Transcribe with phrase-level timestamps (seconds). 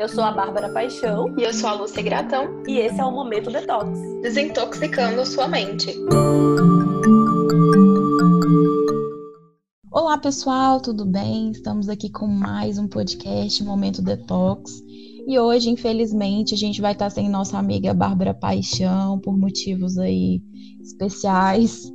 [0.00, 1.38] Eu sou a Bárbara Paixão.
[1.38, 2.62] E eu sou a Lúcia Gratão.
[2.66, 5.94] E esse é o Momento Detox Desintoxicando sua mente.
[9.92, 11.50] Olá, pessoal, tudo bem?
[11.50, 14.72] Estamos aqui com mais um podcast Momento Detox.
[15.28, 20.40] E hoje, infelizmente, a gente vai estar sem nossa amiga Bárbara Paixão por motivos aí
[20.80, 21.92] especiais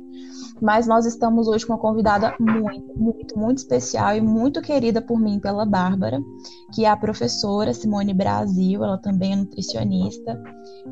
[0.60, 5.18] mas nós estamos hoje com uma convidada muito, muito, muito especial e muito querida por
[5.18, 6.20] mim pela Bárbara,
[6.74, 10.42] que é a professora Simone Brasil, ela também é nutricionista.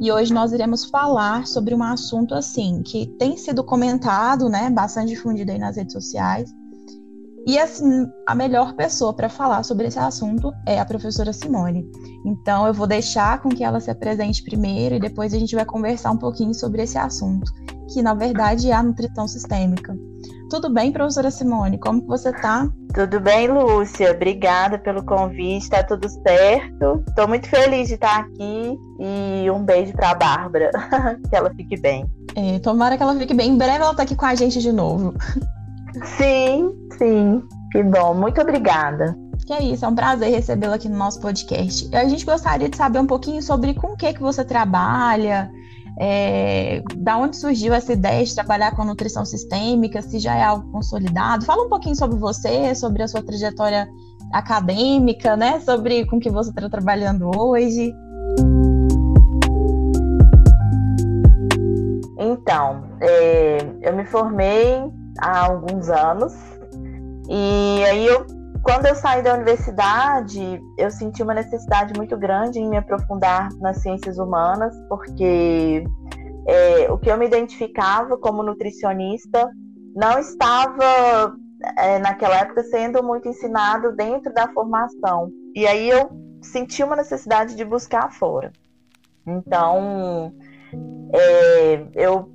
[0.01, 5.09] E hoje nós iremos falar sobre um assunto assim que tem sido comentado, né, bastante
[5.09, 6.53] difundido aí nas redes sociais.
[7.47, 11.87] E assim, a melhor pessoa para falar sobre esse assunto é a professora Simone.
[12.25, 15.65] Então eu vou deixar com que ela se apresente primeiro e depois a gente vai
[15.65, 17.53] conversar um pouquinho sobre esse assunto
[17.93, 19.97] que na verdade é a nutrição sistêmica.
[20.51, 21.79] Tudo bem, professora Simone?
[21.79, 22.69] Como que você está?
[22.95, 24.13] Tudo bem, Lúcia.
[24.13, 25.65] Obrigada pelo convite.
[25.65, 27.03] Está tudo certo.
[27.09, 30.71] Estou muito feliz de estar aqui e um beijo para a Bárbara.
[31.29, 32.07] que ela fique bem.
[32.37, 33.51] É, tomara que ela fique bem.
[33.51, 35.15] Em breve ela está aqui com a gente de novo.
[36.03, 37.43] Sim, sim.
[37.71, 38.15] Que bom.
[38.15, 39.17] Muito obrigada.
[39.47, 41.95] Que é isso, é um prazer recebê-la aqui no nosso podcast.
[41.95, 45.51] A gente gostaria de saber um pouquinho sobre com o que, que você trabalha,
[46.01, 50.71] é, da onde surgiu essa ideia de trabalhar com nutrição sistêmica, se já é algo
[50.73, 51.45] consolidado.
[51.45, 53.87] Fala um pouquinho sobre você, sobre a sua trajetória
[54.33, 55.61] acadêmica, né?
[55.61, 57.95] Sobre com que você está trabalhando hoje.
[62.19, 66.35] Então, é, eu me formei há alguns anos
[67.29, 68.27] e aí eu
[68.65, 73.83] quando eu saí da universidade, eu senti uma necessidade muito grande em me aprofundar nas
[73.83, 75.85] ciências humanas, porque
[76.49, 79.51] é, o que eu me identificava como nutricionista
[79.95, 81.37] não estava,
[81.77, 85.31] é, naquela época, sendo muito ensinado dentro da formação.
[85.55, 88.51] E aí eu senti uma necessidade de buscar fora.
[89.27, 90.33] Então,
[91.13, 92.34] é, eu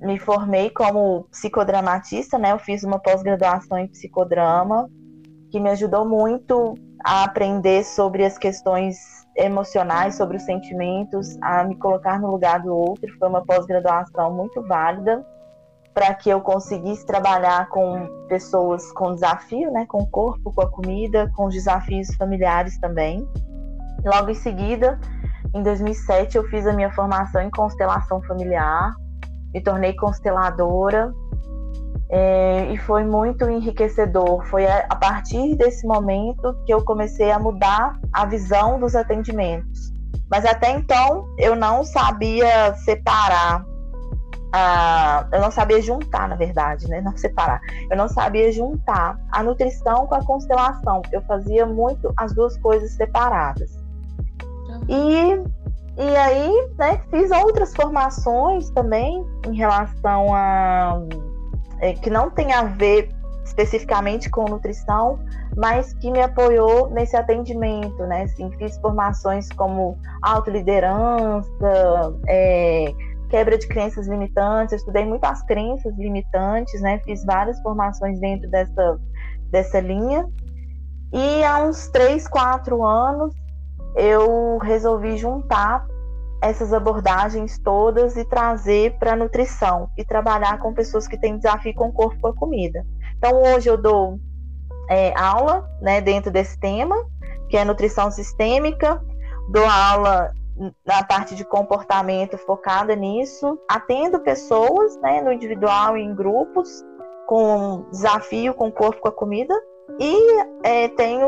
[0.00, 2.52] me formei como psicodramatista, né?
[2.52, 4.88] Eu fiz uma pós-graduação em psicodrama
[5.50, 8.98] que me ajudou muito a aprender sobre as questões
[9.36, 13.08] emocionais, sobre os sentimentos, a me colocar no lugar do outro.
[13.18, 15.24] Foi uma pós-graduação muito válida
[15.94, 20.70] para que eu conseguisse trabalhar com pessoas com desafio, né, com o corpo, com a
[20.70, 23.26] comida, com os desafios familiares também.
[24.04, 24.98] Logo em seguida,
[25.54, 28.94] em 2007, eu fiz a minha formação em constelação familiar,
[29.52, 31.12] me tornei consteladora
[32.10, 34.44] é, e foi muito enriquecedor.
[34.46, 39.92] Foi a, partir desse momento que eu comecei a mudar a visão dos atendimentos.
[40.30, 43.64] Mas até então eu não sabia separar,
[44.52, 47.00] a, eu não sabia juntar, na verdade, né?
[47.00, 47.60] Não separar.
[47.90, 51.02] Eu não sabia juntar a nutrição com a constelação.
[51.12, 53.76] Eu fazia muito as duas coisas separadas.
[54.88, 55.42] E
[55.98, 61.02] e aí, né, fiz outras formações também em relação a
[61.80, 63.10] é, que não tem a ver
[63.44, 65.18] especificamente com nutrição,
[65.56, 68.22] mas que me apoiou nesse atendimento, né?
[68.22, 71.48] Assim, fiz formações como autoliderança,
[72.28, 72.92] é,
[73.28, 77.00] quebra de crenças limitantes, eu estudei muito as crenças limitantes, né?
[77.04, 79.00] Fiz várias formações dentro dessa,
[79.50, 80.28] dessa linha.
[81.12, 83.34] E há uns três, quatro anos
[83.98, 85.84] eu resolvi juntar
[86.40, 91.88] essas abordagens todas e trazer para nutrição e trabalhar com pessoas que têm desafio com
[91.88, 92.86] o corpo com a comida.
[93.16, 94.20] Então hoje eu dou
[94.88, 96.94] é, aula né, dentro desse tema,
[97.48, 99.02] que é nutrição sistêmica,
[99.50, 100.32] dou aula
[100.86, 106.84] na parte de comportamento focada nisso, atendo pessoas né, no individual e em grupos
[107.26, 109.54] com desafio com o corpo com a comida
[110.00, 111.26] e é, tenho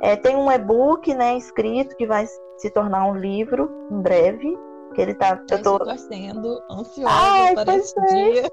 [0.00, 2.26] é, tem um e-book né, escrito que vai
[2.56, 4.58] se tornar um livro em breve.
[4.94, 5.40] Que ele tá.
[5.50, 8.06] Eu tô torcendo, ansiosa Ai, para esse é.
[8.06, 8.52] dia.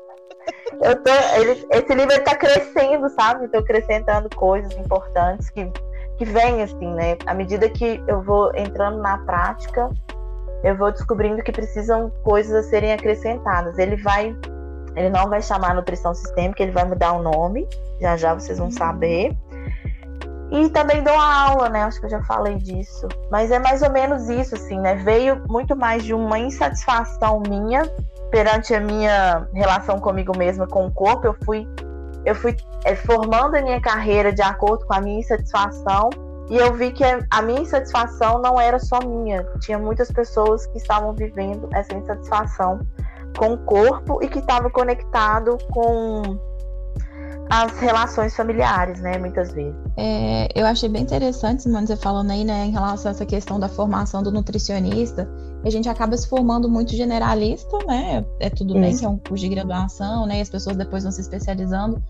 [0.82, 3.46] Eu tô, ele, esse livro está crescendo, sabe?
[3.46, 5.72] Estou acrescentando coisas importantes que,
[6.18, 7.18] que vêm, assim, né?
[7.26, 9.90] À medida que eu vou entrando na prática,
[10.64, 13.78] eu vou descobrindo que precisam coisas a serem acrescentadas.
[13.78, 14.36] Ele vai.
[14.96, 17.68] Ele não vai chamar nutrição sistêmica, ele vai mudar o nome.
[18.00, 18.74] Já já vocês vão uhum.
[18.74, 19.36] saber.
[20.52, 21.84] E também dou aula, né?
[21.84, 23.08] Acho que eu já falei disso.
[23.32, 24.96] Mas é mais ou menos isso, assim, né?
[24.96, 27.84] Veio muito mais de uma insatisfação minha
[28.30, 31.28] perante a minha relação comigo mesma, com o corpo.
[31.28, 31.68] Eu fui,
[32.26, 36.10] eu fui é, formando a minha carreira de acordo com a minha insatisfação.
[36.50, 39.44] E eu vi que a minha insatisfação não era só minha.
[39.62, 42.80] Tinha muitas pessoas que estavam vivendo essa insatisfação
[43.36, 46.40] com o corpo e que estava conectado com
[47.50, 49.76] as relações familiares, né, muitas vezes.
[49.98, 53.60] É, eu achei bem interessante, Simone, você falando aí, né, em relação a essa questão
[53.60, 55.30] da formação do nutricionista,
[55.64, 59.44] a gente acaba se formando muito generalista, né, é tudo bem que é um curso
[59.44, 62.02] de graduação, né, e as pessoas depois vão se especializando,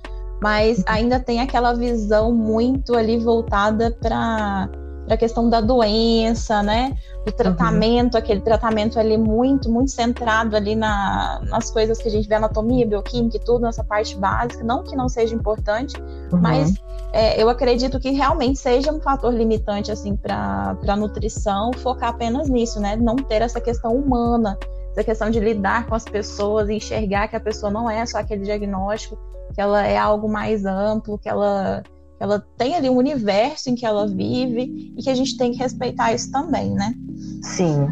[0.41, 4.69] mas ainda tem aquela visão muito ali voltada para
[5.05, 6.97] para a questão da doença, né?
[7.25, 7.37] Do uhum.
[7.37, 8.19] tratamento, uhum.
[8.19, 12.85] aquele tratamento ali muito, muito centrado ali na, nas coisas que a gente vê anatomia,
[12.85, 14.63] bioquímica e tudo, nessa parte básica.
[14.63, 15.95] Não que não seja importante,
[16.31, 16.39] uhum.
[16.41, 16.73] mas
[17.13, 22.49] é, eu acredito que realmente seja um fator limitante, assim, para a nutrição, focar apenas
[22.49, 22.95] nisso, né?
[22.95, 24.57] Não ter essa questão humana,
[24.91, 28.43] essa questão de lidar com as pessoas, enxergar que a pessoa não é só aquele
[28.43, 29.17] diagnóstico,
[29.53, 31.83] que ela é algo mais amplo, que ela
[32.19, 35.57] ela tem ali um universo em que ela vive e que a gente tem que
[35.57, 36.93] respeitar isso também, né?
[37.41, 37.89] Sim.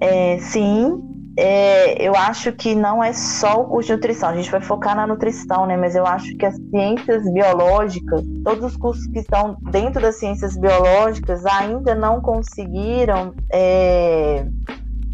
[0.00, 1.02] É, sim,
[1.38, 4.96] é, eu acho que não é só o curso de nutrição, a gente vai focar
[4.96, 5.76] na nutrição, né?
[5.76, 10.56] Mas eu acho que as ciências biológicas, todos os cursos que estão dentro das ciências
[10.56, 14.46] biológicas ainda não conseguiram, é,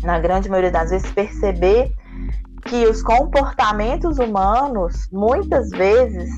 [0.05, 1.93] na grande maioria das vezes, perceber
[2.67, 6.31] que os comportamentos humanos, muitas vezes,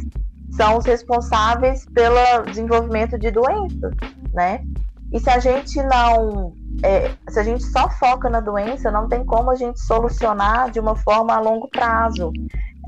[0.57, 3.95] são os responsáveis pelo desenvolvimento de doenças,
[4.33, 4.65] né?
[5.13, 6.53] E se a gente não,
[6.83, 10.81] é, se a gente só foca na doença, não tem como a gente solucionar de
[10.81, 12.33] uma forma a longo prazo.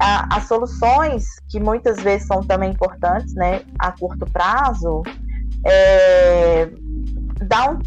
[0.01, 5.03] A, as soluções, que muitas vezes são também importantes, né, a curto prazo,
[5.65, 6.69] é,
[7.41, 7.79] dá um,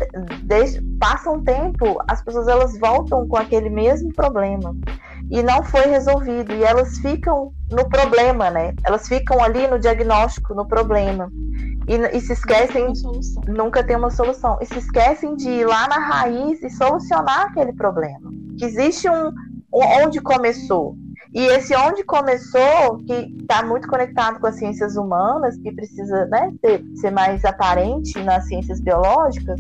[0.44, 4.76] deixa, passa um tempo, as pessoas elas voltam com aquele mesmo problema
[5.30, 6.54] e não foi resolvido.
[6.54, 8.74] E elas ficam no problema, né?
[8.84, 11.32] Elas ficam ali no diagnóstico, no problema.
[11.88, 12.94] E, e se esquecem.
[13.48, 14.58] Nunca tem, uma solução.
[14.62, 18.32] E se esquecem de ir lá na raiz e solucionar aquele problema.
[18.58, 19.32] Que existe um
[19.72, 20.96] onde começou.
[21.34, 26.52] E esse onde começou, que está muito conectado com as ciências humanas, que precisa né,
[26.62, 29.60] ter, ser mais aparente nas ciências biológicas,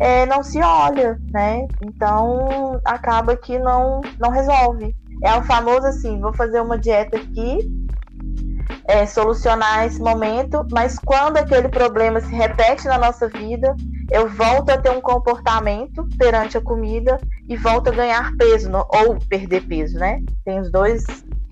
[0.00, 1.66] é, não se olha, né?
[1.80, 4.94] Então acaba que não, não resolve.
[5.22, 7.58] É o famoso assim, vou fazer uma dieta aqui,
[8.88, 13.76] é, solucionar esse momento, mas quando aquele problema se repete na nossa vida,
[14.10, 18.78] eu volto a ter um comportamento perante a comida e volto a ganhar peso no,
[18.78, 20.22] ou perder peso, né?
[20.42, 21.04] Tem os dois,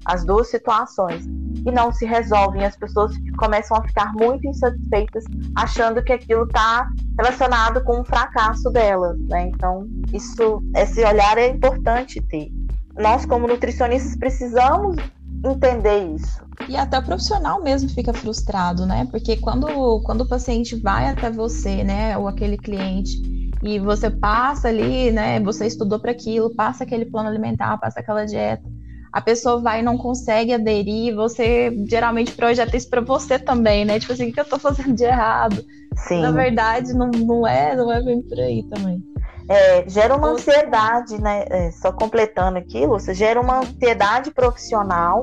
[0.07, 2.65] as duas situações e não se resolvem.
[2.65, 5.25] As pessoas começam a ficar muito insatisfeitas,
[5.55, 6.89] achando que aquilo está
[7.19, 9.51] relacionado com o fracasso delas, né?
[9.55, 12.51] Então, isso, esse olhar é importante ter.
[12.97, 14.97] Nós, como nutricionistas, precisamos
[15.45, 16.46] entender isso.
[16.69, 19.07] E até o profissional mesmo fica frustrado, né?
[19.11, 23.21] Porque quando, quando o paciente vai até você, né, ou aquele cliente,
[23.63, 28.25] e você passa ali, né, você estudou para aquilo, passa aquele plano alimentar, passa aquela
[28.25, 28.65] dieta,
[29.13, 33.99] a pessoa vai e não consegue aderir, você geralmente projeta isso para você também, né?
[33.99, 35.65] Tipo assim, o que eu tô fazendo de errado?
[36.07, 36.21] Sim.
[36.21, 39.03] Na verdade, não, não é, não é bem por aí também.
[39.49, 41.45] É, gera uma ansiedade, né?
[41.49, 45.23] É, só completando aqui, Lúcia, gera uma ansiedade profissional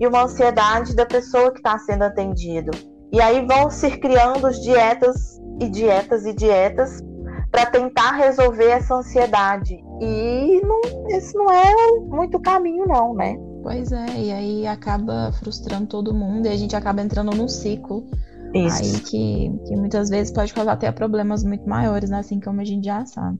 [0.00, 2.70] e uma ansiedade da pessoa que está sendo atendido.
[3.12, 7.02] E aí vão se criando dietas e dietas e dietas
[7.50, 9.74] para tentar resolver essa ansiedade.
[10.00, 11.74] E não, esse não é
[12.08, 13.36] muito caminho, não, né?
[13.62, 18.06] Pois é, e aí acaba frustrando todo mundo e a gente acaba entrando num ciclo
[18.54, 18.82] Isso.
[18.82, 22.20] aí que, que muitas vezes pode causar até problemas muito maiores, né?
[22.20, 23.38] Assim como a gente já sabe.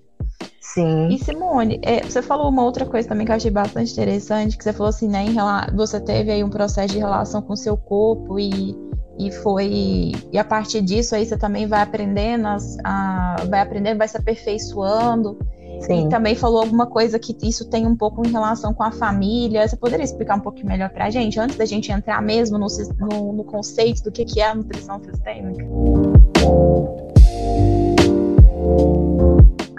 [0.74, 1.08] Sim.
[1.08, 4.62] E Simone, é, você falou uma outra coisa também que eu achei bastante interessante, que
[4.62, 5.34] você falou assim, né, em
[5.74, 8.76] você teve aí um processo de relação com o seu corpo e
[9.18, 13.98] e foi e a partir disso aí você também vai aprendendo as, a, vai aprendendo
[13.98, 15.36] vai se aperfeiçoando
[15.80, 16.06] Sim.
[16.06, 19.68] e também falou alguma coisa que isso tem um pouco em relação com a família
[19.68, 22.66] você poderia explicar um pouquinho melhor para a gente antes da gente entrar mesmo no,
[22.98, 25.66] no, no conceito do que, que é a nutrição sistêmica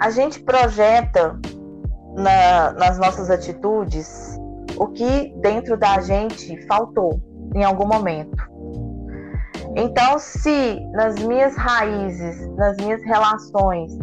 [0.02, 1.38] a gente projeta
[2.16, 4.36] na, nas nossas atitudes
[4.76, 7.22] o que dentro da gente faltou
[7.54, 8.50] em algum momento.
[9.76, 13.96] Então, se nas minhas raízes, nas minhas relações,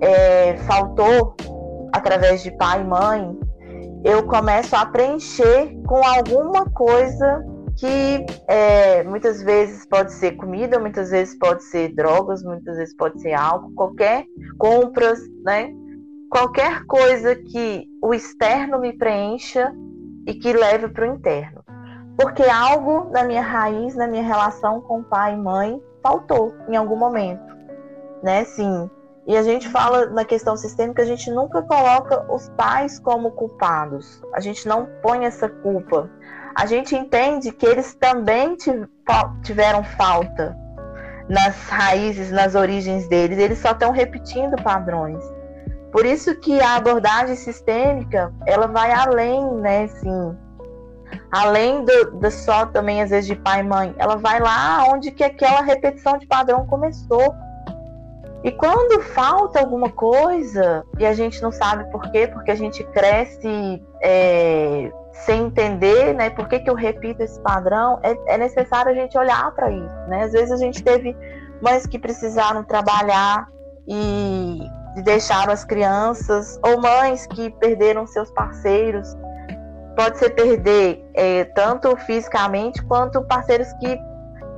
[0.00, 1.36] é, faltou
[1.92, 3.38] através de pai e mãe,
[4.04, 7.46] eu começo a preencher com alguma coisa
[7.78, 13.20] que é, muitas vezes pode ser comida, muitas vezes pode ser drogas, muitas vezes pode
[13.20, 14.24] ser álcool, qualquer
[14.58, 15.72] compras, né?
[16.30, 19.72] Qualquer coisa que o externo me preencha
[20.26, 21.64] e que leve para o interno
[22.18, 26.96] porque algo na minha raiz, na minha relação com pai e mãe, faltou em algum
[26.96, 27.56] momento,
[28.24, 28.44] né?
[28.44, 28.90] Sim.
[29.24, 34.20] E a gente fala na questão sistêmica, a gente nunca coloca os pais como culpados.
[34.34, 36.10] A gente não põe essa culpa.
[36.58, 38.56] A gente entende que eles também
[39.44, 40.58] tiveram falta
[41.28, 45.22] nas raízes, nas origens deles, eles só estão repetindo padrões.
[45.92, 50.36] Por isso que a abordagem sistêmica, ela vai além, né, assim,
[51.30, 55.12] além do, do só também às vezes de pai e mãe, ela vai lá onde
[55.12, 57.36] que aquela repetição de padrão começou.
[58.42, 62.82] E quando falta alguma coisa e a gente não sabe por quê, porque a gente
[62.82, 64.90] cresce é,
[65.24, 69.16] sem entender, né, por que, que eu repito esse padrão, é, é necessário a gente
[69.18, 70.24] olhar para isso, né?
[70.24, 71.16] Às vezes a gente teve
[71.60, 73.48] mães que precisaram trabalhar
[73.86, 74.60] e,
[75.02, 79.16] deixaram as crianças, ou mães que perderam seus parceiros.
[79.96, 83.98] Pode ser perder é, tanto fisicamente quanto parceiros que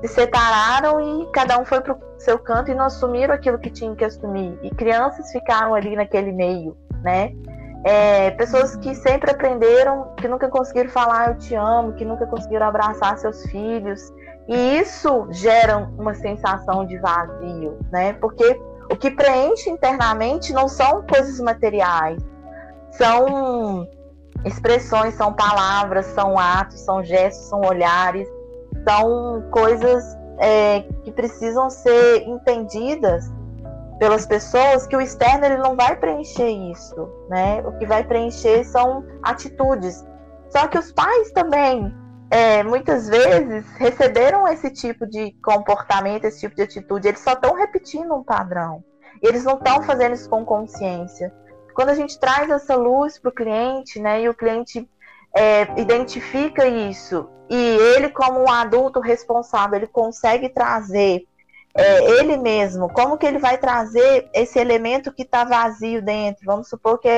[0.03, 3.71] se separaram e cada um foi para o seu canto e não assumiram aquilo que
[3.71, 4.59] tinham que assumir.
[4.63, 7.33] E crianças ficaram ali naquele meio, né?
[7.83, 12.67] É, pessoas que sempre aprenderam, que nunca conseguiram falar eu te amo, que nunca conseguiram
[12.67, 14.13] abraçar seus filhos.
[14.47, 18.13] E isso gera uma sensação de vazio, né?
[18.15, 18.61] Porque
[18.91, 22.21] o que preenche internamente não são coisas materiais,
[22.91, 23.89] são
[24.45, 28.29] expressões, são palavras, são atos, são gestos, são olhares,
[28.87, 30.05] são coisas
[30.39, 33.31] é, que precisam ser entendidas
[34.01, 37.61] pelas pessoas que o externo ele não vai preencher isso, né?
[37.67, 40.03] O que vai preencher são atitudes.
[40.49, 41.95] Só que os pais também,
[42.31, 47.55] é, muitas vezes, receberam esse tipo de comportamento, esse tipo de atitude, eles só estão
[47.55, 48.83] repetindo um padrão.
[49.23, 51.31] Eles não estão fazendo isso com consciência.
[51.75, 54.89] Quando a gente traz essa luz para o cliente, né, e o cliente
[55.37, 57.55] é, identifica isso, e
[57.95, 61.27] ele, como um adulto responsável, ele consegue trazer
[61.77, 66.45] é, ele mesmo, como que ele vai trazer esse elemento que está vazio dentro?
[66.45, 67.09] Vamos supor que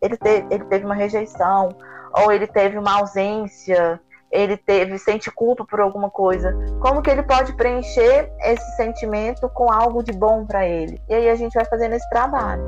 [0.00, 1.70] ele, te, ele teve uma rejeição,
[2.14, 4.00] ou ele teve uma ausência,
[4.30, 6.56] ele teve sente culpa por alguma coisa.
[6.80, 11.00] Como que ele pode preencher esse sentimento com algo de bom para ele?
[11.08, 12.62] E aí a gente vai fazendo esse trabalho.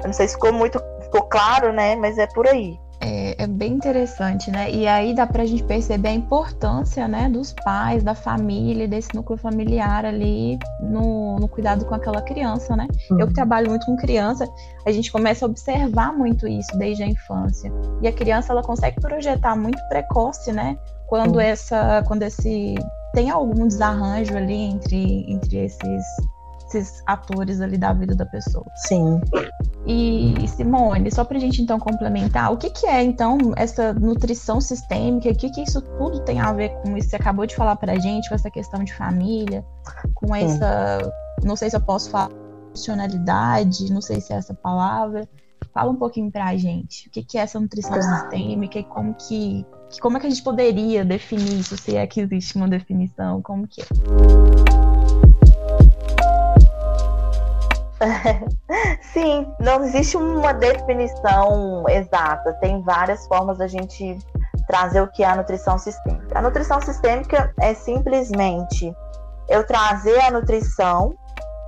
[0.00, 1.96] Eu não sei se ficou muito ficou claro, né?
[1.96, 2.78] Mas é por aí.
[3.04, 4.70] É, é, bem interessante, né?
[4.70, 9.38] E aí dá pra gente perceber a importância, né, dos pais, da família, desse núcleo
[9.38, 12.88] familiar ali no, no cuidado com aquela criança, né?
[13.10, 13.20] Uhum.
[13.20, 14.48] Eu que trabalho muito com criança,
[14.86, 17.70] a gente começa a observar muito isso desde a infância.
[18.00, 20.78] E a criança, ela consegue projetar muito precoce, né?
[21.06, 21.40] Quando uhum.
[21.40, 22.74] essa, quando esse
[23.12, 26.04] tem algum desarranjo ali entre, entre esses
[26.74, 28.64] esses atores ali da vida da pessoa.
[28.86, 29.20] Sim.
[29.86, 34.60] E Simone, só para a gente então complementar, o que, que é então essa nutrição
[34.60, 35.28] sistêmica?
[35.30, 37.10] O que, que isso tudo tem a ver com isso?
[37.10, 39.64] Você acabou de falar para a gente com essa questão de família,
[40.14, 41.12] com essa,
[41.42, 42.30] não sei se eu posso falar
[42.70, 45.28] funcionalidade, não sei se é essa palavra.
[45.72, 47.08] Fala um pouquinho para a gente.
[47.08, 49.66] O que, que é essa nutrição sistêmica e como que,
[50.00, 51.76] como é que a gente poderia definir isso?
[51.76, 54.83] Se é que existe uma definição, como que é?
[59.12, 62.52] Sim, não existe uma definição exata.
[62.54, 64.18] Tem várias formas da gente
[64.66, 66.38] trazer o que é a nutrição sistêmica.
[66.38, 68.94] A nutrição sistêmica é simplesmente
[69.48, 71.14] eu trazer a nutrição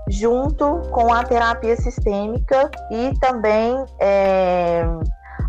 [0.09, 4.85] junto com a terapia sistêmica e também é,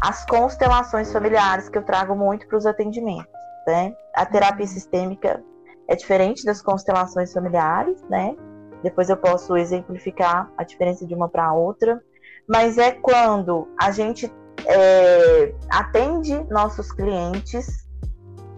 [0.01, 3.31] as constelações familiares que eu trago muito para os atendimentos.
[3.65, 3.93] Né?
[4.15, 4.71] A terapia uhum.
[4.71, 5.43] sistêmica
[5.87, 8.35] é diferente das constelações familiares, né?
[8.83, 12.01] Depois eu posso exemplificar a diferença de uma para outra.
[12.47, 14.31] Mas é quando a gente
[14.65, 17.87] é, atende nossos clientes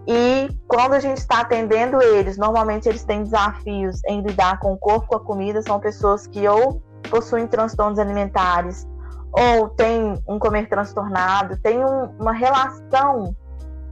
[0.06, 4.78] e quando a gente está atendendo eles, normalmente eles têm desafios em lidar com o
[4.78, 8.88] corpo, com a comida, são pessoas que ou possuem transtornos alimentares
[9.32, 13.34] ou têm um comer transtornado, tem um, uma relação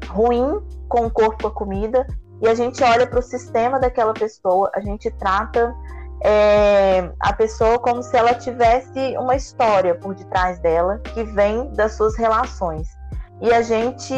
[0.08, 2.06] ruim com o corpo, com a comida,
[2.40, 5.75] e a gente olha para o sistema daquela pessoa, a gente trata
[6.22, 11.92] é, a pessoa como se ela tivesse uma história por detrás dela que vem das
[11.92, 12.88] suas relações.
[13.40, 14.14] E a gente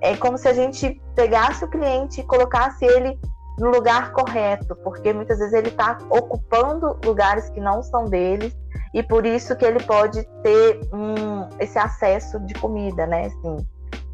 [0.00, 3.18] é como se a gente pegasse o cliente e colocasse ele
[3.58, 8.56] no lugar correto, porque muitas vezes ele está ocupando lugares que não são deles
[8.94, 13.26] e por isso que ele pode ter um, esse acesso de comida, né?
[13.26, 13.58] Assim,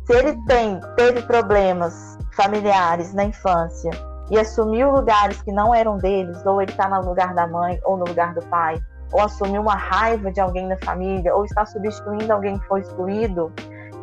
[0.05, 3.91] se ele tem teve problemas familiares na infância
[4.31, 7.97] e assumiu lugares que não eram deles, ou ele está no lugar da mãe ou
[7.97, 8.81] no lugar do pai,
[9.13, 13.53] ou assumiu uma raiva de alguém da família, ou está substituindo alguém que foi excluído,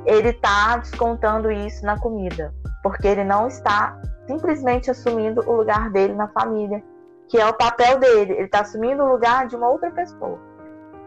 [0.05, 6.13] ele está descontando isso na comida, porque ele não está simplesmente assumindo o lugar dele
[6.13, 6.83] na família,
[7.27, 10.39] que é o papel dele, ele está assumindo o lugar de uma outra pessoa.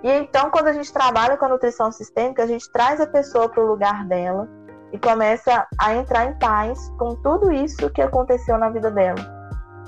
[0.02, 3.48] E então, quando a gente trabalha com a nutrição sistêmica, a gente traz a pessoa
[3.48, 4.48] para o lugar dela,
[4.92, 9.20] e começa a entrar em paz com tudo isso que aconteceu na vida dela,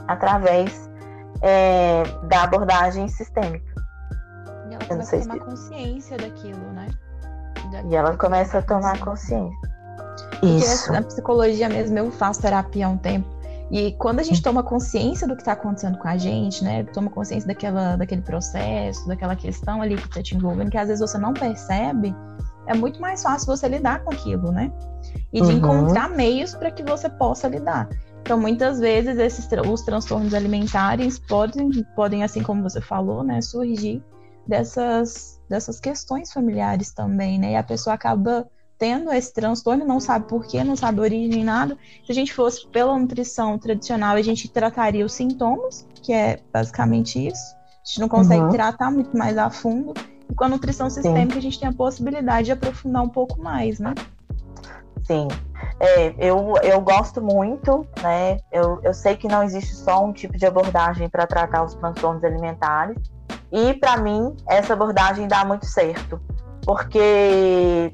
[0.06, 0.90] através
[1.42, 3.74] é, da abordagem sistêmica.
[4.68, 5.40] E ela começa a tomar se...
[5.40, 6.88] consciência daquilo, né?
[7.72, 9.70] Daquilo e ela começa a tomar consciência.
[10.42, 10.92] Isso.
[10.92, 13.28] na psicologia mesmo eu faço terapia há um tempo.
[13.70, 16.82] E quando a gente toma consciência do que está acontecendo com a gente, né?
[16.84, 21.00] Toma consciência daquela, daquele processo, daquela questão ali que está te envolvendo, que às vezes
[21.00, 22.14] você não percebe,
[22.70, 24.72] é muito mais fácil você lidar com aquilo, né?
[25.32, 25.52] E de uhum.
[25.58, 27.88] encontrar meios para que você possa lidar.
[28.22, 34.00] Então, muitas vezes, esses os transtornos alimentares podem, podem, assim como você falou, né, surgir
[34.46, 37.52] dessas, dessas questões familiares também, né?
[37.52, 38.46] E a pessoa acaba
[38.78, 41.76] tendo esse transtorno, não sabe por quê, não sabe a origem, nada.
[42.06, 47.26] Se a gente fosse pela nutrição tradicional, a gente trataria os sintomas, que é basicamente
[47.26, 47.54] isso.
[47.56, 48.50] A gente não consegue uhum.
[48.50, 49.92] tratar muito mais a fundo.
[50.30, 51.38] E com a nutrição sistêmica, Sim.
[51.38, 53.94] a gente tem a possibilidade de aprofundar um pouco mais, né?
[55.02, 55.28] Sim.
[55.80, 58.38] É, eu, eu gosto muito, né?
[58.52, 62.22] Eu, eu sei que não existe só um tipo de abordagem para tratar os transtornos
[62.22, 62.96] alimentares.
[63.50, 66.20] E, para mim, essa abordagem dá muito certo.
[66.64, 67.92] Porque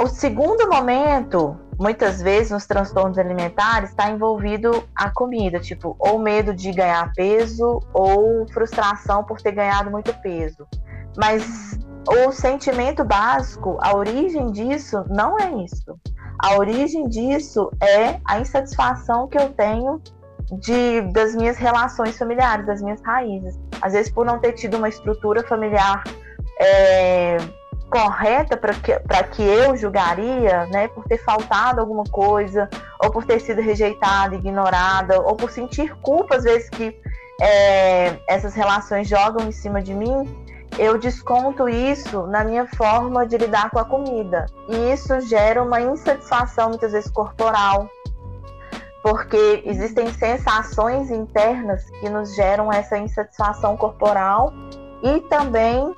[0.00, 6.54] o segundo momento, muitas vezes, nos transtornos alimentares, está envolvido a comida, tipo, ou medo
[6.54, 10.66] de ganhar peso, ou frustração por ter ganhado muito peso.
[11.16, 15.98] Mas o sentimento básico, a origem disso não é isso.
[16.38, 20.00] A origem disso é a insatisfação que eu tenho
[20.60, 23.58] de, das minhas relações familiares, das minhas raízes.
[23.80, 26.04] Às vezes, por não ter tido uma estrutura familiar
[26.60, 27.38] é,
[27.90, 28.92] correta para que,
[29.32, 32.68] que eu julgaria, né, por ter faltado alguma coisa,
[33.02, 36.94] ou por ter sido rejeitada, ignorada, ou por sentir culpa, às vezes, que
[37.40, 40.45] é, essas relações jogam em cima de mim,
[40.78, 44.46] eu desconto isso na minha forma de lidar com a comida.
[44.68, 47.88] E isso gera uma insatisfação, muitas vezes corporal,
[49.02, 54.52] porque existem sensações internas que nos geram essa insatisfação corporal
[55.02, 55.94] e também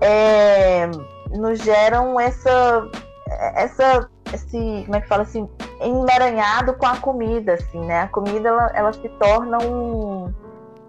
[0.00, 0.86] é,
[1.30, 2.88] nos geram essa
[3.54, 5.48] essa esse como é que fala assim
[5.80, 10.32] emaranhado com a comida assim né a comida ela, ela se torna um,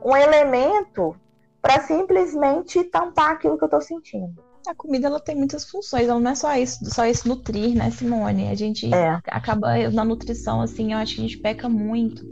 [0.04, 1.16] um elemento
[1.62, 4.34] para simplesmente tampar aquilo que eu estou sentindo
[4.68, 7.90] a comida ela tem muitas funções, ela não é só isso, só isso nutrir, né,
[7.90, 8.48] Simone?
[8.48, 9.20] A gente é.
[9.28, 12.24] acaba na nutrição assim, eu acho que a gente peca muito.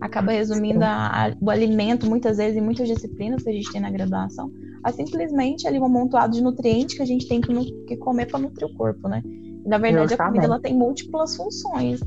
[0.00, 3.80] Acaba resumindo a, a, o alimento muitas vezes em muitas disciplinas que a gente tem
[3.80, 4.50] na graduação
[4.82, 7.52] a simplesmente ali um amontoado de nutrientes que a gente tem que,
[7.86, 9.22] que comer para nutrir o corpo, né?
[9.64, 12.00] Na verdade, a comida ela tem múltiplas funções.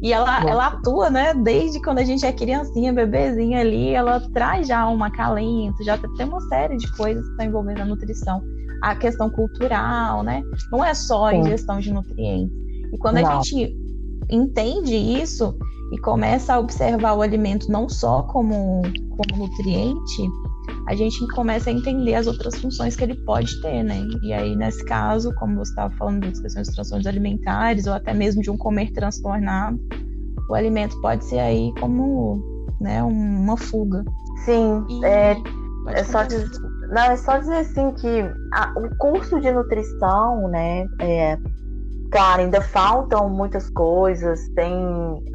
[0.00, 1.34] E ela, ela atua, né?
[1.34, 6.26] Desde quando a gente é criancinha, bebezinha ali, ela traz já um acalento, já tem
[6.26, 8.40] uma série de coisas que estão envolvendo a nutrição.
[8.82, 10.42] A questão cultural, né?
[10.70, 12.56] Não é só a ingestão de nutrientes.
[12.92, 13.28] E quando não.
[13.28, 13.76] a gente
[14.30, 15.56] entende isso
[15.92, 20.28] e começa a observar o alimento não só como, como nutriente,
[20.88, 24.06] a gente começa a entender as outras funções que ele pode ter, né?
[24.22, 28.14] E aí, nesse caso, como você estava falando das questões de transtornos alimentares, ou até
[28.14, 29.78] mesmo de um comer transtornado,
[30.48, 32.42] o alimento pode ser aí como
[32.80, 34.04] né, uma fuga.
[34.44, 35.04] Sim, e...
[35.04, 35.36] é,
[35.88, 36.48] é só dizer,
[36.90, 38.20] não, é só dizer assim que
[38.54, 41.38] a, o curso de nutrição, né, é,
[42.10, 44.74] claro, ainda faltam muitas coisas, tem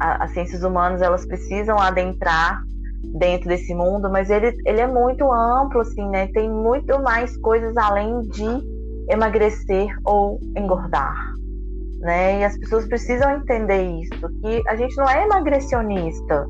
[0.00, 2.60] a, as ciências humanas, elas precisam adentrar
[3.18, 6.28] dentro desse mundo, mas ele, ele é muito amplo, assim, né?
[6.28, 8.44] Tem muito mais coisas além de
[9.10, 11.14] emagrecer ou engordar,
[12.00, 12.40] né?
[12.40, 16.46] E as pessoas precisam entender isso, que a gente não é emagrecionista,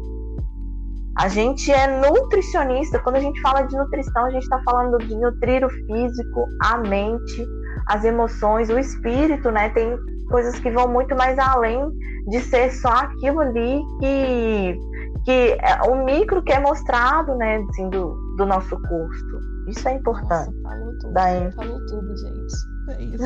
[1.17, 2.99] a gente é nutricionista.
[2.99, 6.79] Quando a gente fala de nutrição, a gente está falando de nutrir o físico, a
[6.79, 7.47] mente,
[7.87, 9.69] as emoções, o espírito, né?
[9.71, 9.97] Tem
[10.29, 11.89] coisas que vão muito mais além
[12.29, 14.77] de ser só aquilo ali que
[15.25, 19.41] que é o micro que é mostrado, né, assim, do, do nosso curso.
[19.69, 20.55] Isso é importante.
[20.57, 21.13] Nossa, falou tudo.
[21.15, 21.53] Daí...
[21.53, 22.55] Falou tudo, gente.
[22.91, 23.25] É isso.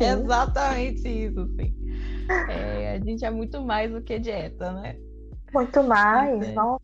[0.00, 1.74] Exatamente isso, sim.
[2.48, 4.96] É, a gente é muito mais do que dieta, né?
[5.52, 6.52] Muito mais, é.
[6.52, 6.82] nossa.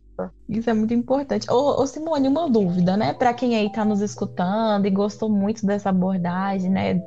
[0.48, 1.50] Isso é muito importante.
[1.50, 3.14] Ô, ô Simone, uma dúvida, né?
[3.14, 7.00] Para quem aí está nos escutando e gostou muito dessa abordagem, né?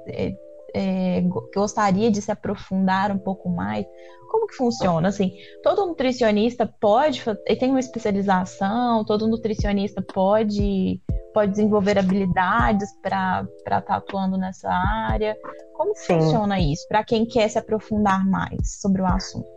[0.76, 3.86] É, gostaria de se aprofundar um pouco mais,
[4.34, 5.10] como que funciona?
[5.10, 5.32] Assim,
[5.62, 7.24] todo nutricionista pode,
[7.60, 11.00] tem uma especialização, todo nutricionista pode,
[11.32, 15.38] pode desenvolver habilidades para estar tá atuando nessa área.
[15.74, 16.20] Como Sim.
[16.20, 16.88] funciona isso?
[16.88, 19.48] Para quem quer se aprofundar mais sobre o assunto?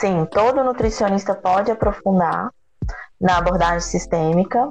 [0.00, 2.50] Sim, todo nutricionista pode aprofundar
[3.20, 4.70] na abordagem sistêmica.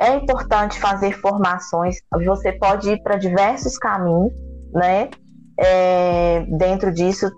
[0.00, 1.96] É importante fazer formações.
[2.24, 4.32] Você pode ir para diversos caminhos,
[4.72, 5.08] né?
[5.58, 7.30] É, dentro disso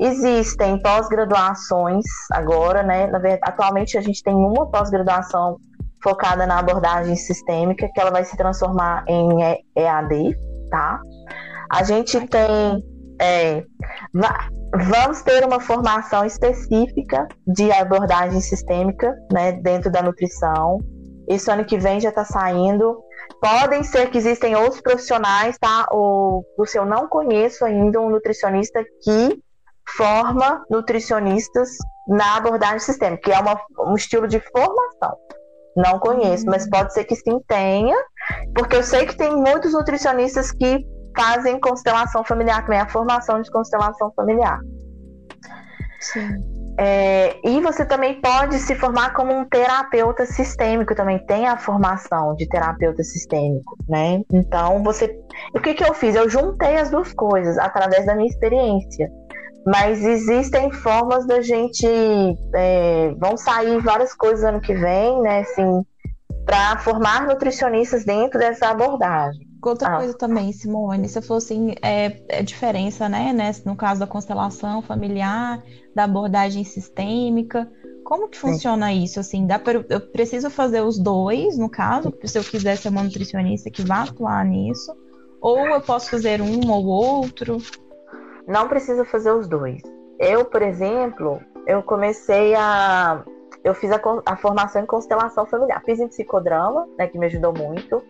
[0.00, 3.06] existem pós-graduações agora, né?
[3.06, 5.56] Verdade, atualmente a gente tem uma pós-graduação
[6.02, 10.36] focada na abordagem sistêmica, que ela vai se transformar em EAD,
[10.70, 11.00] tá?
[11.72, 12.84] A gente tem.
[13.20, 13.64] É,
[14.12, 20.78] vamos ter uma formação específica de abordagem sistêmica, né, dentro da nutrição.
[21.28, 23.02] Isso ano que vem já está saindo.
[23.40, 25.86] Podem ser que existem outros profissionais, tá?
[25.92, 29.42] O, se eu não conheço ainda um nutricionista que
[29.96, 31.70] forma nutricionistas
[32.08, 35.16] na abordagem sistêmica, que é uma, um estilo de formação.
[35.76, 37.96] Não conheço, mas pode ser que sim tenha,
[38.54, 43.50] porque eu sei que tem muitos nutricionistas que fazem constelação familiar também, a formação de
[43.50, 44.58] constelação familiar.
[46.00, 46.53] Sim.
[46.76, 52.34] É, e você também pode se formar como um terapeuta sistêmico, também tem a formação
[52.34, 54.22] de terapeuta sistêmico, né?
[54.32, 55.16] Então, você.
[55.54, 56.16] O que, que eu fiz?
[56.16, 59.08] Eu juntei as duas coisas através da minha experiência.
[59.66, 61.86] Mas existem formas da gente.
[62.54, 65.40] É, vão sair várias coisas ano que vem, né?
[65.40, 65.84] Assim,
[66.44, 69.53] para formar nutricionistas dentro dessa abordagem.
[69.70, 69.96] Outra ah.
[69.98, 74.82] coisa também, Simone, você falou assim, é, é diferença, né, né, no caso da constelação
[74.82, 75.62] familiar,
[75.94, 77.70] da abordagem sistêmica,
[78.04, 79.02] como que funciona Sim.
[79.02, 79.18] isso?
[79.18, 83.02] Assim, dá pra, eu preciso fazer os dois, no caso, se eu quiser ser uma
[83.02, 84.94] nutricionista que vá atuar nisso,
[85.40, 87.58] ou eu posso fazer um ou outro?
[88.46, 89.80] Não precisa fazer os dois.
[90.18, 93.24] Eu, por exemplo, eu comecei a
[93.64, 95.82] eu fiz a, a, formação em constelação familiar.
[95.86, 98.02] Fiz em psicodrama, né, que me ajudou muito,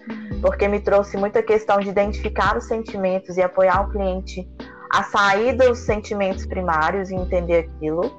[0.45, 4.47] porque me trouxe muita questão de identificar os sentimentos e apoiar o cliente
[4.93, 8.15] a sair dos sentimentos primários e entender aquilo.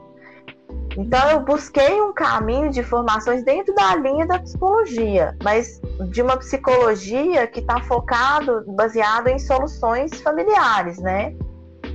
[0.97, 6.35] Então eu busquei um caminho de formações dentro da linha da psicologia, mas de uma
[6.37, 11.35] psicologia que está focado, baseado em soluções familiares, né?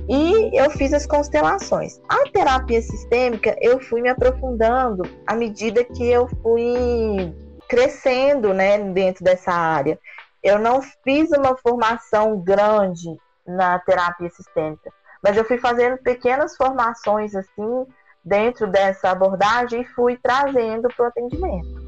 [0.07, 1.99] E eu fiz as constelações.
[2.07, 7.35] A terapia sistêmica, eu fui me aprofundando à medida que eu fui
[7.67, 9.97] crescendo, né, dentro dessa área.
[10.43, 14.91] Eu não fiz uma formação grande na terapia sistêmica,
[15.23, 17.85] mas eu fui fazendo pequenas formações assim
[18.23, 21.81] dentro dessa abordagem e fui trazendo para o atendimento.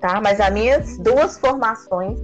[0.00, 0.20] Tá?
[0.20, 2.18] Mas as minhas duas formações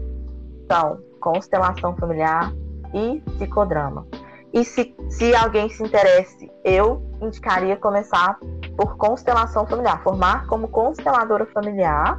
[0.70, 2.52] são constelação familiar
[2.94, 4.06] e psicodrama.
[4.52, 8.38] E se, se alguém se interesse, eu indicaria começar
[8.76, 12.18] por constelação familiar, formar como consteladora familiar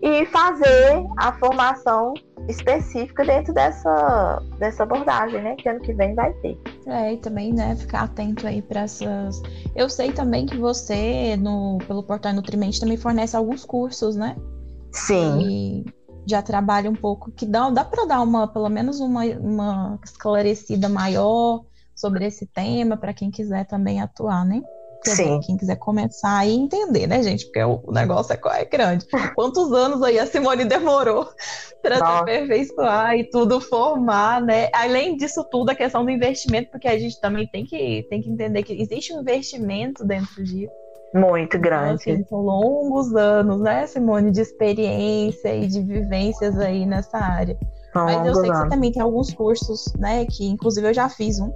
[0.00, 2.14] e fazer a formação
[2.48, 5.56] específica dentro dessa, dessa abordagem, né?
[5.56, 6.58] Que ano que vem vai ter.
[6.86, 9.42] É, e também, né, ficar atento aí para essas.
[9.74, 14.36] Eu sei também que você, no, pelo portal Nutrimente, também fornece alguns cursos, né?
[14.92, 15.40] Sim.
[15.40, 15.84] E
[16.26, 20.88] já trabalha um pouco, que dá, dá para dar uma, pelo menos uma, uma esclarecida
[20.88, 24.62] maior sobre esse tema para quem quiser também atuar, né?
[25.02, 27.46] Dizer, quem quiser começar e entender, né, gente?
[27.46, 29.06] Porque o negócio é, é grande.
[29.34, 31.28] Quantos anos aí a Simone demorou
[31.82, 34.68] para se aperfeiçoar e tudo formar, né?
[34.72, 38.28] Além disso tudo, a questão do investimento, porque a gente também tem que, tem que
[38.28, 40.72] entender que existe um investimento dentro disso.
[41.14, 42.02] Muito então, grande.
[42.02, 47.58] Então, assim, são longos anos, né, Simone, de experiência e de vivências aí nessa área.
[47.92, 51.08] São Mas eu sei que você também tem alguns cursos, né, que inclusive eu já
[51.08, 51.52] fiz um.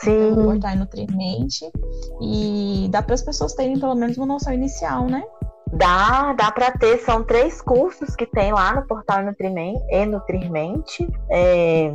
[0.00, 0.30] Sim.
[0.30, 1.70] No Portal Nutrimente.
[2.20, 5.22] E dá para as pessoas terem pelo menos uma noção inicial, né?
[5.72, 6.98] Dá, dá para ter.
[6.98, 11.08] São três cursos que tem lá no Portal Nutrimente, e Nutrimente.
[11.30, 11.92] É,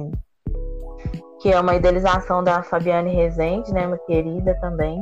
[1.46, 5.00] que é uma idealização da Fabiane Rezende, né, uma querida também.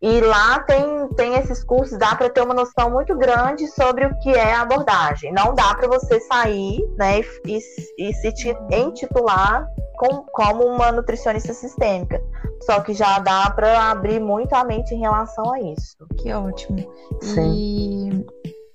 [0.00, 4.18] E lá tem, tem esses cursos, dá para ter uma noção muito grande sobre o
[4.20, 5.32] que é a abordagem.
[5.32, 7.58] Não dá para você sair né, e,
[7.98, 9.66] e se intitular
[9.96, 12.22] com, como uma nutricionista sistêmica.
[12.62, 15.96] Só que já dá para abrir muito a mente em relação a isso.
[16.18, 16.78] Que ótimo.
[17.20, 17.52] Sim.
[17.54, 18.26] E,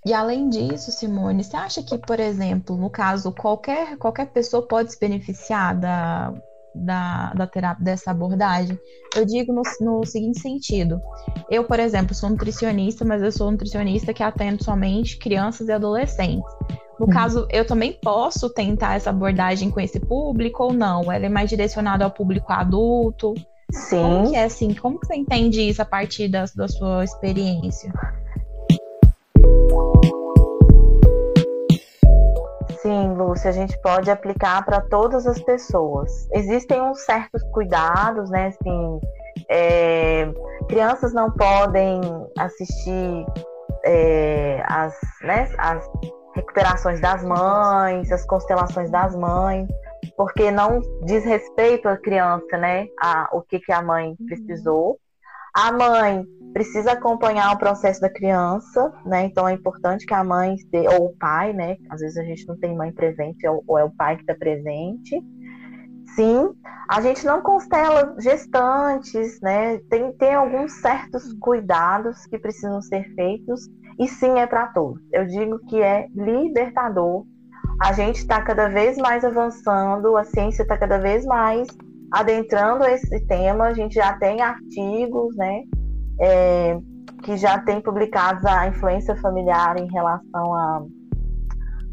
[0.06, 4.92] e além disso, Simone, você acha que, por exemplo, no caso, qualquer, qualquer pessoa pode
[4.94, 6.34] se beneficiar da
[6.74, 8.80] da, da terapia, dessa abordagem?
[9.16, 11.00] Eu digo no, no seguinte sentido.
[11.50, 16.52] Eu, por exemplo, sou nutricionista, mas eu sou nutricionista que atendo somente crianças e adolescentes.
[17.00, 17.14] No uhum.
[17.14, 21.12] caso, eu também posso tentar essa abordagem com esse público ou não?
[21.12, 23.34] Ela é mais direcionada ao público adulto?
[23.72, 24.02] Sim.
[24.02, 24.74] Como que é assim?
[24.74, 27.92] Como que você entende isso a partir da, da sua experiência?
[32.82, 36.28] Sim, Lúcia, a gente pode aplicar para todas as pessoas.
[36.34, 38.48] Existem uns certos cuidados, né?
[38.48, 39.00] Assim,
[39.50, 40.28] é,
[40.68, 42.02] crianças não podem
[42.40, 43.26] assistir
[43.86, 45.88] é, as, né, as
[46.34, 49.68] recuperações das mães, as constelações das mães,
[50.18, 52.88] porque não diz respeito à criança, né?
[53.00, 54.98] A, o que, que a mãe precisou.
[55.54, 59.26] A mãe precisa acompanhar o processo da criança, né?
[59.26, 60.56] Então é importante que a mãe
[61.00, 61.78] ou o pai, né?
[61.90, 65.22] Às vezes a gente não tem mãe presente ou é o pai que está presente.
[66.16, 66.54] Sim,
[66.90, 69.78] a gente não constela gestantes, né?
[69.90, 75.02] Tem, tem alguns certos cuidados que precisam ser feitos e sim é para todos.
[75.12, 77.26] Eu digo que é libertador.
[77.82, 81.68] A gente está cada vez mais avançando, a ciência está cada vez mais
[82.12, 83.68] adentrando esse tema.
[83.68, 85.64] A gente já tem artigos, né?
[86.22, 86.80] É,
[87.24, 90.84] que já tem publicados a influência familiar em relação a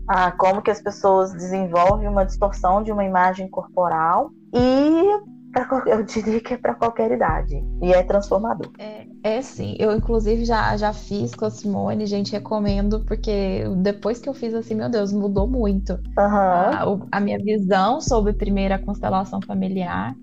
[0.09, 5.39] a como que as pessoas desenvolvem uma distorção de uma imagem corporal e
[5.87, 8.71] eu diria que é para qualquer idade e é transformador.
[8.79, 14.19] É, é sim, eu inclusive já, já fiz com a Simone, gente, recomendo, porque depois
[14.19, 15.93] que eu fiz assim, meu Deus, mudou muito.
[15.93, 15.99] Uhum.
[16.17, 20.15] A, a minha visão sobre primeira constelação familiar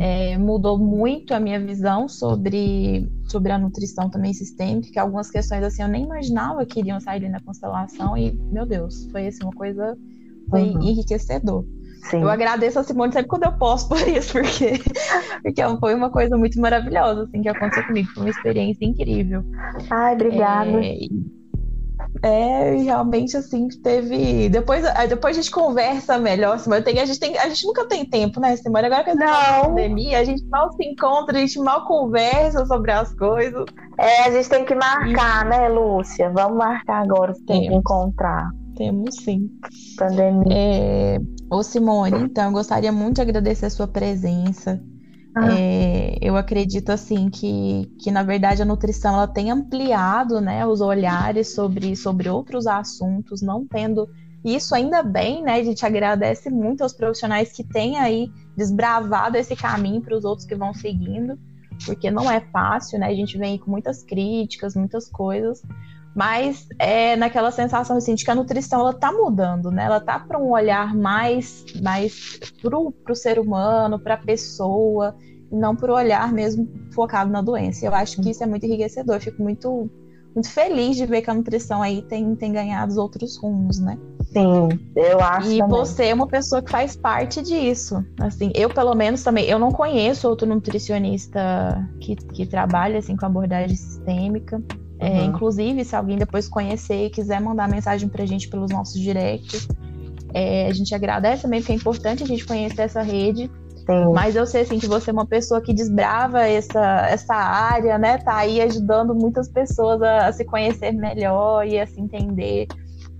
[0.00, 5.00] é, mudou muito a minha visão sobre, sobre a nutrição também sistêmica.
[5.00, 9.26] Algumas questões assim eu nem imaginava que iriam sair na constelação e, meu Deus, foi
[9.26, 9.96] assim uma coisa
[10.48, 10.82] foi uhum.
[10.82, 11.64] enriquecedor.
[12.10, 12.22] Sim.
[12.22, 14.78] Eu agradeço a Simone sempre quando eu posso por isso, porque,
[15.42, 18.08] porque foi uma coisa muito maravilhosa assim, que aconteceu comigo.
[18.14, 19.44] Foi uma experiência incrível.
[19.90, 20.70] Ai, obrigada.
[20.84, 20.96] É,
[22.22, 24.48] é, realmente assim, teve.
[24.48, 26.82] Depois, depois a gente conversa melhor, Simone.
[26.82, 28.86] Tem, a, gente tem, a gente nunca tem tempo, né, Simone?
[28.86, 32.66] Agora que a gente tá pandemia, a gente mal se encontra, a gente mal conversa
[32.66, 33.64] sobre as coisas.
[33.98, 35.48] É, a gente tem que marcar, e...
[35.48, 36.30] né, Lúcia?
[36.30, 38.50] Vamos marcar agora se tem que encontrar.
[38.76, 39.50] Temos sim.
[39.96, 40.56] Pandemia.
[40.56, 41.18] É...
[41.50, 44.80] Ô, Simone, então, eu gostaria muito de agradecer a sua presença.
[45.40, 45.58] Ah.
[45.58, 50.80] É, eu acredito assim que, que na verdade a nutrição ela tem ampliado né, os
[50.80, 54.08] olhares sobre, sobre outros assuntos, não tendo
[54.44, 55.54] isso ainda bem, né?
[55.54, 60.46] A gente agradece muito aos profissionais que têm aí desbravado esse caminho para os outros
[60.46, 61.38] que vão seguindo,
[61.84, 63.06] porque não é fácil, né?
[63.06, 65.62] A gente vem com muitas críticas, muitas coisas,
[66.18, 69.84] mas é naquela sensação assim, de que a nutrição ela tá mudando, né?
[69.84, 75.14] Ela tá para um olhar mais mais pro, pro ser humano, para a pessoa,
[75.48, 77.86] e não para o olhar mesmo focado na doença.
[77.86, 79.14] Eu acho que isso é muito enriquecedor.
[79.14, 79.88] Eu fico muito
[80.34, 83.96] muito feliz de ver que a nutrição aí tem, tem ganhado outros rumos, né?
[84.32, 85.52] Sim, eu acho.
[85.52, 85.78] E também.
[85.78, 88.04] você é uma pessoa que faz parte disso.
[88.20, 93.24] Assim, eu pelo menos também, eu não conheço outro nutricionista que, que trabalha assim com
[93.24, 94.60] abordagem sistêmica.
[94.98, 95.16] É, uhum.
[95.16, 99.68] É, inclusive, se alguém depois conhecer e quiser mandar mensagem pra gente pelos nossos directs,
[100.34, 103.50] é, a gente agradece também, porque é importante a gente conhecer essa rede.
[103.88, 104.12] Sim.
[104.12, 108.18] Mas eu sei assim que você é uma pessoa que desbrava essa, essa área, né?
[108.18, 112.66] Tá aí ajudando muitas pessoas a, a se conhecer melhor e a se entender,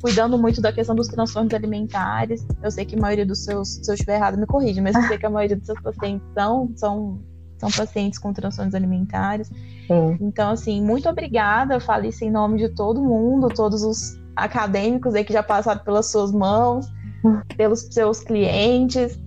[0.03, 2.47] cuidando muito da questão dos transtornos alimentares.
[2.63, 5.03] Eu sei que a maioria dos seus, se eu estiver errado, me corrija, mas eu
[5.05, 7.19] sei que a maioria dos seus pacientes são, são
[7.59, 9.49] são pacientes com transtornos alimentares.
[9.87, 10.17] Sim.
[10.21, 11.75] Então, assim, muito obrigada.
[11.75, 15.81] Eu falo isso em nome de todo mundo, todos os acadêmicos aí que já passaram
[15.81, 16.87] pelas suas mãos,
[17.57, 19.19] pelos seus clientes,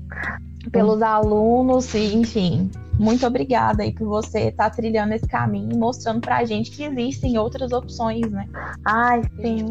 [0.71, 2.71] pelos alunos, e, enfim.
[2.99, 7.37] Muito obrigada aí por você estar tá trilhando esse caminho, mostrando pra gente que existem
[7.37, 8.47] outras opções, né?
[8.85, 9.67] Ai, sim.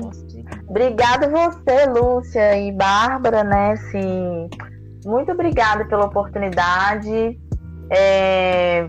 [0.69, 3.77] Obrigada você, Lúcia e Bárbara, né?
[3.77, 4.51] Sim.
[5.05, 7.39] Muito obrigada pela oportunidade.
[7.91, 8.89] É,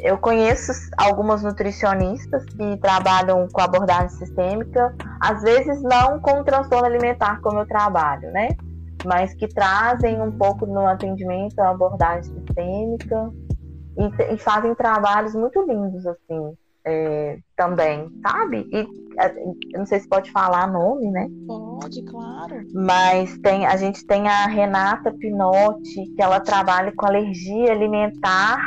[0.00, 7.40] eu conheço algumas nutricionistas que trabalham com abordagem sistêmica, às vezes não com transtorno alimentar
[7.40, 8.48] como eu trabalho, né?
[9.04, 13.32] Mas que trazem um pouco no atendimento a abordagem sistêmica
[13.96, 16.56] e, e fazem trabalhos muito lindos, assim
[16.88, 18.68] é, também, sabe?
[18.72, 18.86] E
[19.20, 19.34] é,
[19.74, 21.28] eu não sei se pode falar nome, né?
[21.46, 22.64] Pode, claro.
[22.72, 28.58] Mas tem, a gente tem a Renata Pinotti, que ela trabalha com alergia alimentar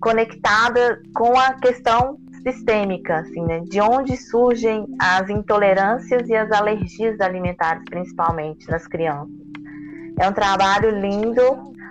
[0.00, 3.60] conectada com a questão sistêmica, assim, né?
[3.60, 9.36] De onde surgem as intolerâncias e as alergias alimentares, principalmente nas crianças.
[10.18, 11.42] É um trabalho lindo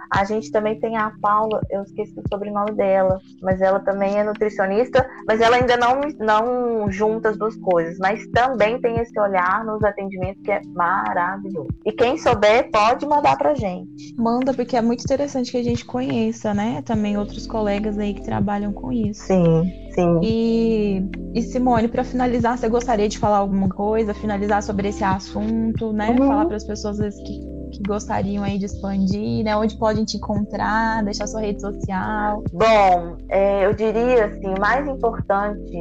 [0.10, 4.24] a gente também tem a Paula, eu esqueci o sobrenome dela, mas ela também é
[4.24, 9.66] nutricionista, mas ela ainda não, não junta as duas coisas, mas também tem esse olhar
[9.66, 11.68] nos atendimentos que é maravilhoso.
[11.86, 14.16] E quem souber, pode mandar pra gente.
[14.18, 16.82] Manda, porque é muito interessante que a gente conheça, né?
[16.86, 19.24] Também outros colegas aí que trabalham com isso.
[19.24, 20.20] Sim, sim.
[20.24, 25.92] E, e Simone, para finalizar, você gostaria de falar alguma coisa, finalizar sobre esse assunto,
[25.94, 26.10] né?
[26.12, 26.28] Uhum.
[26.28, 29.56] Falar para as pessoas que que gostariam aí de expandir, né?
[29.56, 32.44] Onde podem te encontrar, deixar sua rede social?
[32.52, 35.80] Bom, é, eu diria assim, mais importante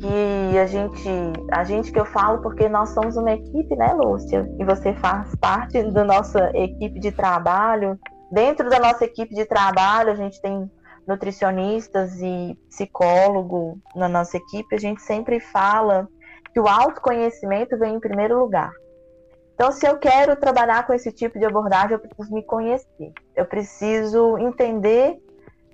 [0.00, 1.08] que a gente,
[1.52, 4.50] a gente que eu falo porque nós somos uma equipe, né, Lúcia?
[4.58, 7.98] E você faz parte da nossa equipe de trabalho.
[8.32, 10.70] Dentro da nossa equipe de trabalho, a gente tem
[11.06, 14.74] nutricionistas e psicólogo na nossa equipe.
[14.74, 16.08] A gente sempre fala
[16.52, 18.72] que o autoconhecimento vem em primeiro lugar.
[19.60, 23.12] Então, se eu quero trabalhar com esse tipo de abordagem, eu preciso me conhecer.
[23.36, 25.22] Eu preciso entender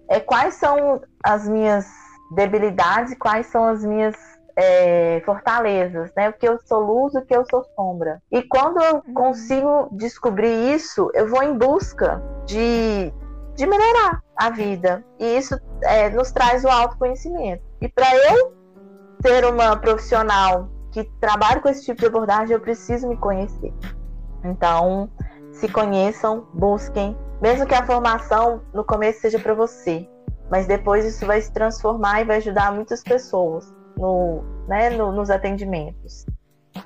[0.08, 1.86] é, quais são as minhas
[2.34, 4.16] debilidades e quais são as minhas
[4.56, 6.30] é, fortalezas, né?
[6.30, 8.20] O que eu sou luz, o que eu sou sombra.
[8.32, 9.14] E quando eu uhum.
[9.14, 13.12] consigo descobrir isso, eu vou em busca de,
[13.54, 15.04] de melhorar a vida.
[15.16, 17.62] E isso é, nos traz o autoconhecimento.
[17.80, 18.52] E para eu
[19.22, 23.70] ser uma profissional que trabalha com esse tipo de abordagem, eu preciso me conhecer.
[24.42, 25.10] Então,
[25.52, 30.08] se conheçam, busquem, mesmo que a formação no começo seja para você,
[30.50, 35.28] mas depois isso vai se transformar e vai ajudar muitas pessoas no, né, no, nos
[35.28, 36.24] atendimentos.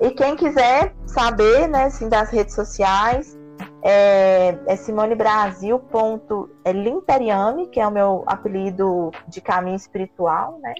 [0.01, 3.39] E quem quiser saber, né, assim, das redes sociais,
[3.81, 10.73] é, é simonebrasil.limperiame, que é o meu apelido de caminho espiritual, né?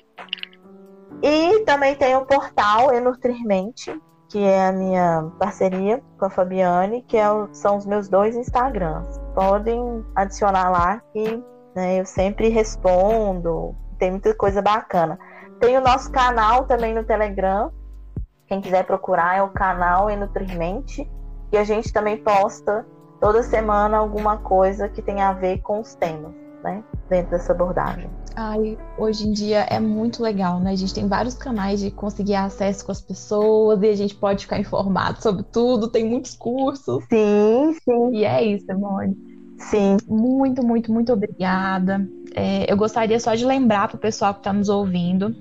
[1.21, 7.17] E também tem o portal Enutrirmente, que é a minha parceria com a Fabiane, que
[7.17, 9.19] é o, são os meus dois Instagrams.
[9.35, 11.43] Podem adicionar lá que
[11.75, 11.99] né?
[11.99, 15.17] Eu sempre respondo, tem muita coisa bacana.
[15.59, 17.71] Tem o nosso canal também no Telegram.
[18.47, 21.09] Quem quiser procurar é o canal Enutrimente.
[21.51, 22.85] E a gente também posta
[23.19, 26.83] toda semana alguma coisa que tem a ver com os temas, né?
[27.09, 28.09] Dentro dessa abordagem.
[28.35, 30.71] Ai, hoje em dia é muito legal, né?
[30.71, 34.45] A gente tem vários canais de conseguir acesso com as pessoas e a gente pode
[34.45, 37.03] ficar informado sobre tudo, tem muitos cursos.
[37.09, 38.15] Sim, sim.
[38.15, 39.17] E é isso, Simone.
[39.57, 39.97] Sim.
[40.07, 42.07] Muito, muito, muito obrigada.
[42.33, 45.35] É, eu gostaria só de lembrar para o pessoal que está nos ouvindo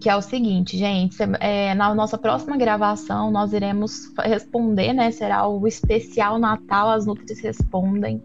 [0.00, 5.10] que é o seguinte, gente, é, na nossa próxima gravação nós iremos responder, né?
[5.10, 8.22] Será o especial Natal, as Nutris Respondem.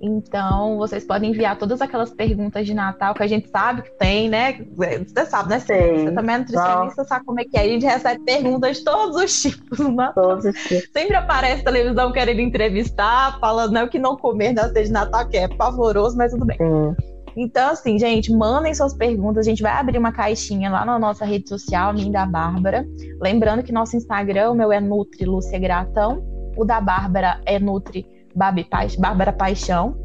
[0.00, 4.28] Então, vocês podem enviar todas aquelas perguntas de Natal que a gente sabe que tem,
[4.28, 4.64] né?
[4.76, 5.58] Você sabe, né?
[5.58, 6.04] Sei.
[6.04, 7.62] Você também é nutricionista, sabe como é que é.
[7.62, 10.12] A gente recebe perguntas de todos os tipos, né?
[10.14, 10.88] Todos os tipos.
[10.92, 15.28] Sempre aparece televisão querendo entrevistar, falando né, o que não comer na ceia de Natal,
[15.28, 16.56] que é pavoroso, mas tudo bem.
[16.56, 16.94] Sim.
[17.36, 19.46] Então, assim, gente, mandem suas perguntas.
[19.46, 22.86] A gente vai abrir uma caixinha lá na nossa rede social, minha da Bárbara.
[23.20, 26.22] Lembrando que nosso Instagram, o meu é Nutri Lúcia Gratão.
[26.56, 28.66] O da Bárbara é Nutri Babi
[28.98, 29.96] Bárbara Paixão.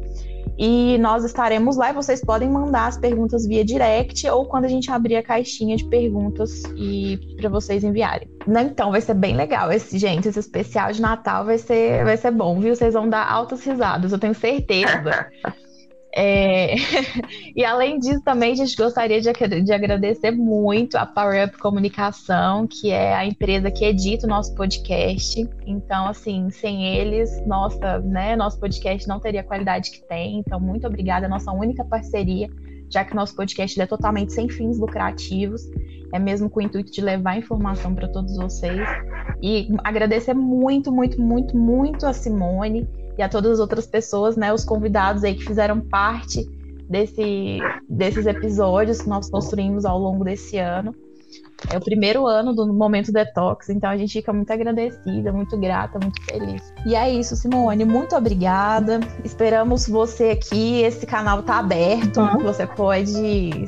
[0.56, 4.68] E nós estaremos lá e vocês podem mandar as perguntas via direct ou quando a
[4.68, 8.28] gente abrir a caixinha de perguntas e para vocês enviarem.
[8.46, 12.30] Então vai ser bem legal esse, gente, esse especial de Natal vai ser vai ser
[12.30, 12.76] bom, viu?
[12.76, 15.26] Vocês vão dar altas risadas, eu tenho certeza.
[16.16, 16.76] É...
[17.56, 22.66] e além disso, também a gente gostaria de, de agradecer muito a Power Up Comunicação,
[22.68, 25.48] que é a empresa que edita o nosso podcast.
[25.66, 30.38] Então, assim, sem eles, nossa, né, nosso podcast não teria a qualidade que tem.
[30.38, 32.48] Então, muito obrigada, nossa única parceria,
[32.88, 35.62] já que nosso podcast é totalmente sem fins lucrativos,
[36.12, 38.88] é mesmo com o intuito de levar informação para todos vocês.
[39.42, 44.52] E agradecer muito, muito, muito, muito a Simone e a todas as outras pessoas, né,
[44.52, 46.44] os convidados aí que fizeram parte
[46.88, 50.94] desse, desses episódios que nós construímos ao longo desse ano.
[51.70, 55.98] É o primeiro ano do Momento Detox, então a gente fica muito agradecida, muito grata,
[55.98, 56.62] muito feliz.
[56.84, 59.00] E é isso, Simone, muito obrigada.
[59.24, 60.82] Esperamos você aqui.
[60.82, 62.38] Esse canal tá aberto, uhum.
[62.40, 63.12] você pode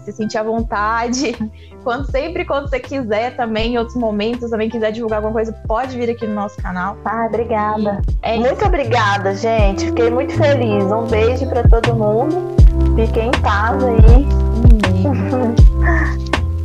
[0.01, 1.35] se sentir à vontade.
[1.83, 5.97] Quando, sempre quando você quiser também, em outros momentos, também quiser divulgar alguma coisa, pode
[5.97, 6.97] vir aqui no nosso canal.
[7.05, 8.03] Ah, obrigada.
[8.23, 9.87] É muito obrigada, gente.
[9.87, 10.83] Fiquei muito feliz.
[10.83, 12.57] Um beijo para todo mundo.
[12.97, 13.95] Fiquem em paz aí.
[13.95, 16.27] Um beijo.